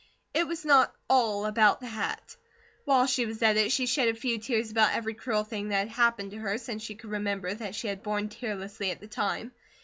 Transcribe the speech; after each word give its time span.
It 0.33 0.47
was 0.47 0.65
not 0.65 0.95
ALL 1.11 1.45
about 1.45 1.79
the 1.79 1.85
hat. 1.85 2.35
While 2.85 3.05
she 3.05 3.27
was 3.27 3.43
at 3.43 3.55
it, 3.57 3.71
she 3.71 3.85
shed 3.85 4.07
a 4.07 4.15
few 4.15 4.39
tears 4.39 4.71
about 4.71 4.95
every 4.95 5.13
cruel 5.13 5.43
thing 5.43 5.69
that 5.69 5.77
had 5.77 5.89
happened 5.89 6.31
to 6.31 6.39
her 6.39 6.57
since 6.57 6.81
she 6.81 6.95
could 6.95 7.11
remember 7.11 7.53
that 7.53 7.75
she 7.75 7.87
had 7.87 8.01
borne 8.01 8.27
tearlessly 8.27 8.89
at 8.89 8.99
the 8.99 9.07
time. 9.07 9.51